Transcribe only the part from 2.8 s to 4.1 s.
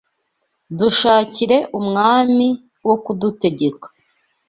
wo kudutegeka